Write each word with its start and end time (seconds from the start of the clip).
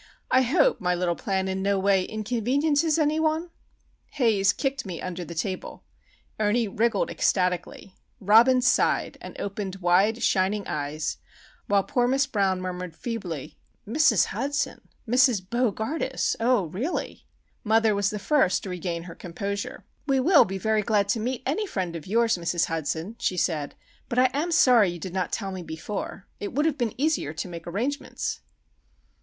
I 0.31 0.41
hope 0.41 0.81
my 0.81 0.95
little 0.95 1.13
plan 1.15 1.47
in 1.47 1.61
no 1.61 1.77
way 1.77 2.01
inconveniences 2.05 2.97
any 2.97 3.19
one?" 3.19 3.51
Haze 4.13 4.51
kicked 4.51 4.83
me 4.83 4.99
under 4.99 5.23
the 5.23 5.35
table. 5.35 5.83
Ernie 6.39 6.67
wriggled 6.67 7.11
ecstatically. 7.11 7.93
Robin 8.19 8.63
sighed, 8.63 9.19
and 9.21 9.39
opened 9.39 9.75
wide, 9.75 10.23
shining 10.23 10.65
eyes; 10.65 11.17
while 11.67 11.83
poor 11.83 12.07
Miss 12.07 12.25
Brown 12.25 12.59
murmured 12.61 12.95
feebly,— 12.95 13.59
"Mrs. 13.87 14.25
Hudson! 14.33 14.81
Mrs. 15.07 15.47
Bo 15.47 15.71
gardus! 15.71 16.35
oh 16.39 16.63
really!" 16.65 17.27
Mother 17.63 17.93
was 17.93 18.09
the 18.09 18.17
first 18.17 18.63
to 18.63 18.69
regain 18.71 19.03
her 19.03 19.13
composure. 19.13 19.85
"We 20.07 20.19
will 20.19 20.45
be 20.45 20.57
very 20.57 20.81
glad 20.81 21.09
to 21.09 21.19
meet 21.19 21.43
any 21.45 21.67
friend 21.67 21.95
of 21.95 22.07
yours, 22.07 22.39
Mrs. 22.39 22.65
Hudson," 22.65 23.17
she 23.19 23.37
said; 23.37 23.75
"but 24.09 24.17
I 24.17 24.31
am 24.33 24.51
sorry 24.51 24.89
you 24.89 24.97
did 24.99 25.13
not 25.13 25.31
tell 25.31 25.51
me 25.51 25.61
before. 25.61 26.25
It 26.39 26.53
would 26.53 26.65
have 26.65 26.79
been 26.79 26.99
easier 26.99 27.33
to 27.33 27.47
make 27.47 27.67
arrangements." 27.67 28.39